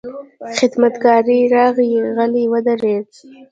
[0.57, 1.23] خدمتګار
[1.53, 3.09] راغی، غلی ودرېد.